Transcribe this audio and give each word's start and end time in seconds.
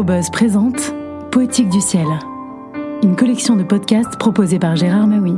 Aérobuzz 0.00 0.30
présente 0.30 0.94
Poétique 1.30 1.68
du 1.68 1.82
ciel, 1.82 2.06
une 3.02 3.16
collection 3.16 3.54
de 3.54 3.64
podcasts 3.64 4.16
proposée 4.18 4.58
par 4.58 4.74
Gérard 4.74 5.06
Maui. 5.06 5.36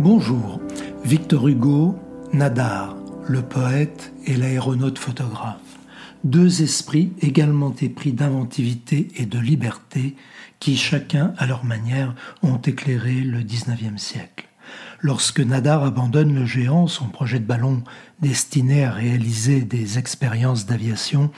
Bonjour, 0.00 0.60
Victor 1.04 1.46
Hugo, 1.46 1.96
Nadar, 2.32 2.96
le 3.28 3.40
poète 3.40 4.12
et 4.24 4.34
l'aéronaute 4.34 4.98
photographe. 4.98 5.78
Deux 6.24 6.60
esprits 6.60 7.12
également 7.20 7.72
épris 7.80 8.12
d'inventivité 8.12 9.06
et 9.14 9.26
de 9.26 9.38
liberté 9.38 10.16
qui, 10.58 10.76
chacun 10.76 11.34
à 11.38 11.46
leur 11.46 11.64
manière, 11.64 12.16
ont 12.42 12.58
éclairé 12.58 13.20
le 13.20 13.42
XIXe 13.42 14.02
siècle. 14.02 14.48
Lorsque 15.00 15.40
Nadar 15.40 15.84
abandonne 15.84 16.34
le 16.34 16.46
géant, 16.46 16.86
son 16.86 17.08
projet 17.08 17.38
de 17.38 17.44
ballon 17.44 17.82
destiné 18.20 18.84
à 18.84 18.92
réaliser 18.92 19.60
des 19.60 19.98
expériences 19.98 20.66
d'aviation, 20.66 21.30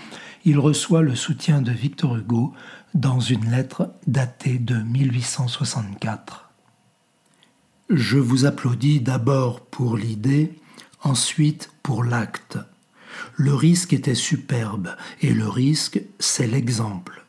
il 0.44 0.58
reçoit 0.58 1.02
le 1.02 1.16
soutien 1.16 1.60
de 1.60 1.72
Victor 1.72 2.16
Hugo 2.16 2.52
dans 2.94 3.20
une 3.20 3.50
lettre 3.50 3.92
datée 4.06 4.58
de 4.58 4.76
1864. 4.76 6.50
Je 7.90 8.18
vous 8.18 8.44
applaudis 8.44 9.00
d'abord 9.00 9.60
pour 9.60 9.96
l'idée, 9.96 10.54
ensuite 11.02 11.70
pour 11.82 12.04
l'acte. 12.04 12.58
Le 13.34 13.54
risque 13.54 13.92
était 13.92 14.14
superbe, 14.14 14.94
et 15.20 15.32
le 15.32 15.48
risque, 15.48 16.00
c'est 16.18 16.46
l'exemple. 16.46 17.24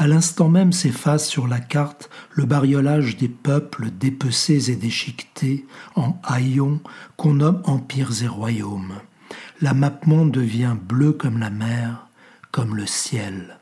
À 0.00 0.06
l'instant 0.06 0.48
même 0.48 0.72
s'efface 0.72 1.28
sur 1.28 1.48
la 1.48 1.58
carte 1.58 2.08
le 2.30 2.44
bariolage 2.44 3.16
des 3.16 3.28
peuples 3.28 3.90
dépecés 3.90 4.70
et 4.70 4.76
déchiquetés 4.76 5.66
en 5.96 6.16
haillons 6.22 6.80
qu'on 7.16 7.34
nomme 7.34 7.60
empires 7.64 8.22
et 8.22 8.28
royaumes. 8.28 8.94
La 9.60 9.74
monde 9.74 10.30
devient 10.30 10.76
bleue 10.80 11.10
comme 11.10 11.38
la 11.38 11.50
mer, 11.50 12.06
comme 12.52 12.76
le 12.76 12.86
ciel. 12.86 13.58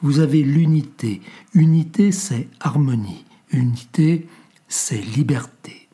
Vous 0.00 0.20
avez 0.20 0.44
l'unité. 0.44 1.22
Unité, 1.54 2.12
c'est 2.12 2.46
harmonie. 2.60 3.24
Unité, 3.50 4.28
c'est 4.68 5.00
liberté. 5.00 5.88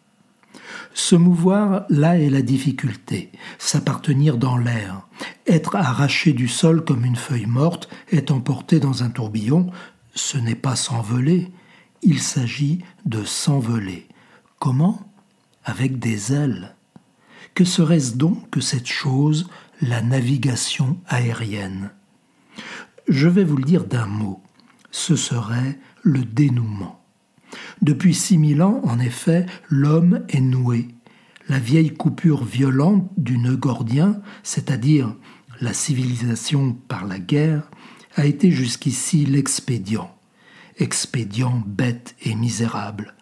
Se 0.92 1.16
mouvoir, 1.16 1.86
là 1.88 2.18
est 2.18 2.28
la 2.28 2.42
difficulté, 2.42 3.30
s'appartenir 3.58 4.36
dans 4.36 4.58
l'air, 4.58 5.06
être 5.46 5.76
arraché 5.76 6.32
du 6.32 6.48
sol 6.48 6.84
comme 6.84 7.04
une 7.04 7.16
feuille 7.16 7.46
morte, 7.46 7.88
est 8.10 8.30
emporté 8.30 8.80
dans 8.80 9.02
un 9.02 9.10
tourbillon, 9.10 9.70
ce 10.14 10.38
n'est 10.38 10.54
pas 10.54 10.76
s'envoler, 10.76 11.52
il 12.02 12.20
s'agit 12.20 12.82
de 13.04 13.24
s'envoler. 13.24 14.06
Comment? 14.58 15.12
Avec 15.64 15.98
des 15.98 16.32
ailes. 16.32 16.74
Que 17.54 17.64
serait-ce 17.64 18.16
donc 18.16 18.50
que 18.50 18.60
cette 18.60 18.86
chose, 18.86 19.48
la 19.80 20.02
navigation 20.02 20.98
aérienne? 21.06 21.90
Je 23.08 23.28
vais 23.28 23.44
vous 23.44 23.56
le 23.56 23.64
dire 23.64 23.84
d'un 23.84 24.06
mot. 24.06 24.42
Ce 24.90 25.16
serait 25.16 25.78
le 26.02 26.24
dénouement. 26.24 27.02
Depuis 27.82 28.14
six 28.14 28.38
mille 28.38 28.62
ans, 28.62 28.80
en 28.84 28.98
effet, 28.98 29.46
l'homme 29.68 30.24
est 30.28 30.40
noué. 30.40 30.88
La 31.48 31.58
vieille 31.58 31.94
coupure 31.94 32.44
violente 32.44 33.08
du 33.16 33.38
nœud 33.38 33.56
gordien, 33.56 34.20
c'est-à-dire 34.42 35.14
la 35.60 35.72
civilisation 35.72 36.74
par 36.88 37.06
la 37.06 37.18
guerre, 37.18 37.70
a 38.16 38.26
été 38.26 38.50
jusqu'ici 38.50 39.26
l'expédient. 39.26 40.10
Expédient 40.78 41.62
bête 41.66 42.14
et 42.22 42.34
misérable. 42.34 43.14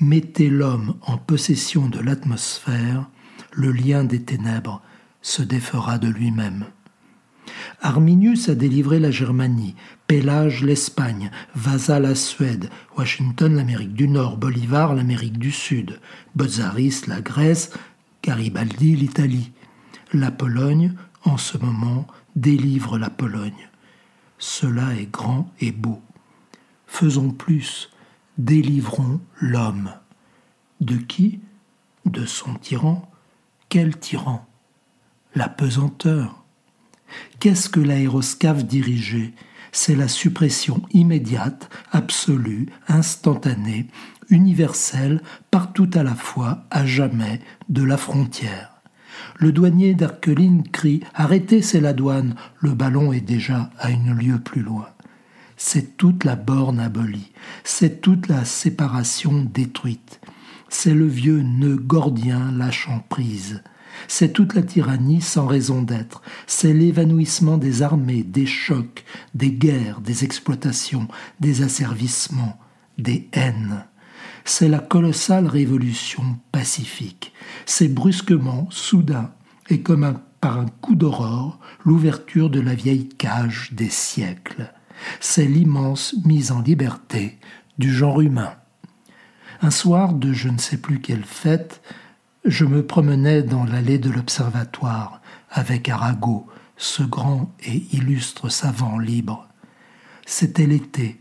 Mettez 0.00 0.48
l'homme 0.48 0.96
en 1.02 1.18
possession 1.18 1.88
de 1.88 1.98
l'atmosphère, 1.98 3.08
le 3.52 3.72
lien 3.72 4.04
des 4.04 4.22
ténèbres 4.22 4.82
se 5.22 5.42
défera 5.42 5.98
de 5.98 6.08
lui-même. 6.08 6.66
Arminius 7.80 8.48
a 8.48 8.54
délivré 8.54 8.98
la 8.98 9.10
Germanie, 9.10 9.74
Pélage 10.06 10.62
l'Espagne, 10.62 11.30
Vasa 11.54 11.98
la 11.98 12.14
Suède, 12.14 12.70
Washington 12.96 13.54
l'Amérique 13.56 13.94
du 13.94 14.08
Nord, 14.08 14.36
Bolivar 14.36 14.94
l'Amérique 14.94 15.38
du 15.38 15.50
Sud, 15.50 15.98
Botzaris 16.34 17.02
la 17.06 17.20
Grèce, 17.20 17.72
Garibaldi 18.22 18.96
l'Italie. 18.96 19.52
La 20.12 20.30
Pologne, 20.30 20.94
en 21.24 21.36
ce 21.36 21.58
moment, 21.58 22.06
délivre 22.36 22.98
la 22.98 23.10
Pologne. 23.10 23.68
Cela 24.38 24.94
est 24.94 25.10
grand 25.10 25.50
et 25.60 25.72
beau. 25.72 26.00
Faisons 26.86 27.30
plus, 27.30 27.90
délivrons 28.38 29.20
l'homme. 29.40 29.92
De 30.80 30.96
qui 30.96 31.40
De 32.04 32.24
son 32.24 32.54
tyran. 32.54 33.10
Quel 33.68 33.98
tyran 33.98 34.46
La 35.34 35.48
pesanteur. 35.48 36.44
Qu'est-ce 37.40 37.68
que 37.68 37.80
l'aéroscaphe 37.80 38.64
dirigé 38.64 39.34
C'est 39.72 39.96
la 39.96 40.08
suppression 40.08 40.82
immédiate, 40.92 41.68
absolue, 41.90 42.68
instantanée, 42.86 43.88
universelle, 44.30 45.22
partout 45.50 45.90
à 45.94 46.02
la 46.02 46.14
fois, 46.14 46.64
à 46.70 46.86
jamais, 46.86 47.40
de 47.68 47.82
la 47.82 47.96
frontière. 47.96 48.77
Le 49.36 49.52
douanier 49.52 49.94
d'Arqueline 49.94 50.62
crie 50.62 51.02
Arrêtez, 51.14 51.62
c'est 51.62 51.80
la 51.80 51.92
douane. 51.92 52.34
Le 52.60 52.72
ballon 52.72 53.12
est 53.12 53.20
déjà 53.20 53.70
à 53.78 53.90
une 53.90 54.12
lieue 54.12 54.40
plus 54.40 54.62
loin. 54.62 54.88
C'est 55.56 55.96
toute 55.96 56.22
la 56.22 56.36
borne 56.36 56.78
abolie, 56.78 57.32
c'est 57.64 58.00
toute 58.00 58.28
la 58.28 58.44
séparation 58.44 59.42
détruite, 59.42 60.20
c'est 60.68 60.94
le 60.94 61.08
vieux 61.08 61.42
nœud 61.42 61.76
gordien 61.76 62.52
lâchant 62.52 63.04
prise, 63.08 63.64
c'est 64.06 64.32
toute 64.32 64.54
la 64.54 64.62
tyrannie 64.62 65.20
sans 65.20 65.48
raison 65.48 65.82
d'être, 65.82 66.22
c'est 66.46 66.72
l'évanouissement 66.72 67.58
des 67.58 67.82
armées, 67.82 68.22
des 68.22 68.46
chocs, 68.46 69.04
des 69.34 69.50
guerres, 69.50 70.00
des 70.00 70.22
exploitations, 70.22 71.08
des 71.40 71.62
asservissements, 71.62 72.56
des 72.96 73.28
haines 73.32 73.84
c'est 74.48 74.68
la 74.68 74.78
colossale 74.78 75.46
révolution 75.46 76.38
pacifique. 76.52 77.34
C'est 77.66 77.88
brusquement, 77.88 78.66
soudain, 78.70 79.30
et 79.68 79.82
comme 79.82 80.18
par 80.40 80.58
un 80.58 80.66
coup 80.80 80.94
d'aurore, 80.94 81.58
l'ouverture 81.84 82.48
de 82.48 82.60
la 82.60 82.74
vieille 82.74 83.08
cage 83.08 83.70
des 83.72 83.90
siècles. 83.90 84.72
C'est 85.20 85.44
l'immense 85.44 86.14
mise 86.24 86.50
en 86.50 86.62
liberté 86.62 87.38
du 87.76 87.92
genre 87.92 88.22
humain. 88.22 88.54
Un 89.60 89.70
soir 89.70 90.14
de 90.14 90.32
je 90.32 90.48
ne 90.48 90.58
sais 90.58 90.78
plus 90.78 91.00
quelle 91.00 91.24
fête, 91.24 91.82
je 92.44 92.64
me 92.64 92.84
promenais 92.84 93.42
dans 93.42 93.64
l'allée 93.64 93.98
de 93.98 94.10
l'observatoire 94.10 95.20
avec 95.50 95.90
Arago, 95.90 96.46
ce 96.78 97.02
grand 97.02 97.52
et 97.60 97.84
illustre 97.92 98.48
savant 98.48 98.98
libre. 98.98 99.46
C'était 100.24 100.66
l'été, 100.66 101.20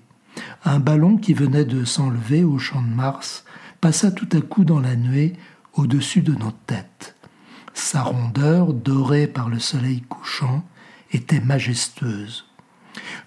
un 0.65 0.79
ballon 0.79 1.17
qui 1.17 1.33
venait 1.33 1.65
de 1.65 1.85
s'enlever 1.85 2.43
au 2.43 2.57
champ 2.57 2.81
de 2.81 2.87
Mars 2.87 3.45
passa 3.81 4.11
tout 4.11 4.29
à 4.33 4.41
coup 4.41 4.63
dans 4.63 4.79
la 4.79 4.95
nuée 4.95 5.33
au-dessus 5.73 6.21
de 6.21 6.33
nos 6.33 6.51
têtes. 6.65 7.15
Sa 7.73 8.01
rondeur, 8.01 8.73
dorée 8.73 9.27
par 9.27 9.49
le 9.49 9.59
soleil 9.59 10.01
couchant, 10.01 10.63
était 11.11 11.39
majestueuse. 11.39 12.45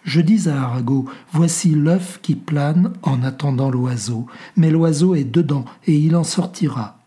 Je 0.03 0.21
dis 0.21 0.49
à 0.49 0.63
Arago, 0.63 1.09
voici 1.33 1.71
l'œuf 1.71 2.19
qui 2.21 2.35
plane 2.35 2.93
en 3.03 3.23
attendant 3.23 3.71
l'oiseau, 3.71 4.27
mais 4.57 4.71
l'oiseau 4.71 5.15
est 5.15 5.25
dedans 5.25 5.65
et 5.87 5.97
il 5.97 6.17
en 6.17 6.25
sortira. 6.25 6.99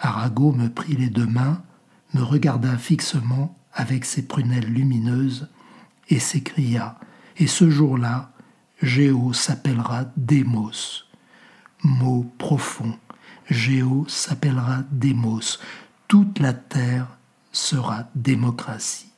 Arago 0.00 0.52
me 0.52 0.68
prit 0.68 0.96
les 0.96 1.10
deux 1.10 1.26
mains, 1.26 1.60
me 2.14 2.22
regarda 2.22 2.78
fixement 2.78 3.54
avec 3.74 4.04
ses 4.04 4.22
prunelles 4.22 4.72
lumineuses 4.72 5.48
et 6.08 6.18
s'écria, 6.18 6.98
et 7.36 7.46
ce 7.46 7.68
jour-là, 7.68 8.30
Géo 8.82 9.32
s'appellera 9.32 10.06
Démos. 10.16 11.06
Mot 11.82 12.26
profond. 12.38 12.96
Géo 13.50 14.04
s'appellera 14.08 14.84
Démos. 14.92 15.58
Toute 16.06 16.38
la 16.38 16.52
terre 16.52 17.18
sera 17.50 18.08
démocratie. 18.14 19.10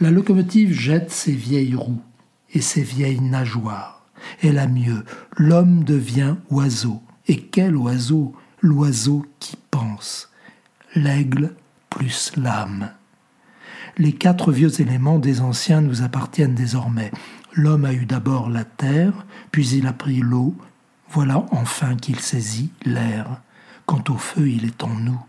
La 0.00 0.12
locomotive 0.12 0.72
jette 0.72 1.10
ses 1.10 1.32
vieilles 1.32 1.74
roues 1.74 2.02
et 2.52 2.60
ses 2.60 2.82
vieilles 2.82 3.20
nageoires. 3.20 4.06
Elle 4.40 4.58
a 4.58 4.68
mieux. 4.68 5.04
L'homme 5.36 5.82
devient 5.82 6.36
oiseau. 6.50 7.02
Et 7.26 7.38
quel 7.38 7.76
oiseau? 7.76 8.34
L'oiseau 8.60 9.26
qui 9.40 9.56
pense. 9.70 10.30
L'aigle 10.94 11.54
plus 11.90 12.32
l'âme. 12.36 12.90
Les 13.96 14.12
quatre 14.12 14.52
vieux 14.52 14.80
éléments 14.80 15.18
des 15.18 15.40
anciens 15.40 15.80
nous 15.80 16.02
appartiennent 16.02 16.54
désormais. 16.54 17.10
L'homme 17.54 17.84
a 17.84 17.92
eu 17.92 18.06
d'abord 18.06 18.50
la 18.50 18.64
terre, 18.64 19.26
puis 19.50 19.68
il 19.70 19.86
a 19.86 19.92
pris 19.92 20.20
l'eau, 20.20 20.54
voilà 21.10 21.46
enfin 21.50 21.96
qu'il 21.96 22.20
saisit 22.20 22.70
l'air. 22.84 23.40
Quant 23.86 24.04
au 24.10 24.16
feu, 24.16 24.48
il 24.48 24.66
est 24.66 24.84
en 24.84 24.94
nous, 24.94 25.20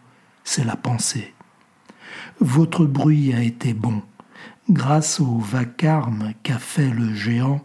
c'est 0.44 0.66
la 0.66 0.76
pensée. 0.76 1.34
Votre 2.40 2.86
bruit 2.86 3.34
a 3.34 3.42
été 3.42 3.74
bon. 3.74 4.02
Grâce 4.70 5.20
au 5.20 5.38
vacarme 5.38 6.34
qu'a 6.44 6.60
fait 6.60 6.90
le 6.90 7.14
géant, 7.14 7.62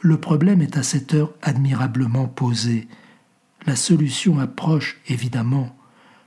le 0.00 0.16
problème 0.18 0.62
est 0.62 0.76
à 0.76 0.82
cette 0.82 1.14
heure 1.14 1.32
admirablement 1.42 2.26
posé. 2.26 2.88
La 3.66 3.76
solution 3.76 4.40
approche, 4.40 5.00
évidemment. 5.08 5.76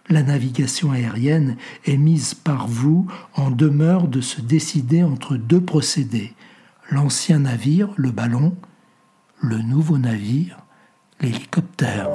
la 0.07 0.21
navigation 0.21 0.91
aérienne 0.91 1.57
est 1.85 1.97
mise 1.97 2.35
par 2.35 2.67
vous 2.67 3.07
en 3.33 3.49
demeure 3.49 4.07
de 4.07 4.21
se 4.21 4.39
décider 4.39 5.03
entre 5.03 5.35
deux 5.35 5.61
procédés, 5.61 6.33
l'ancien 6.89 7.39
navire, 7.39 7.89
le 7.95 8.11
ballon, 8.11 8.55
le 9.41 9.57
nouveau 9.57 9.97
navire, 9.97 10.57
l'hélicoptère. 11.21 12.09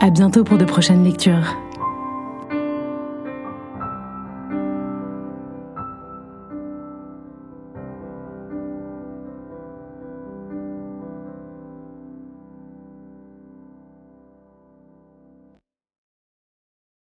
À 0.00 0.10
bientôt 0.10 0.44
pour 0.44 0.58
de 0.58 0.64
prochaines 0.64 1.04
lectures. 1.04 1.56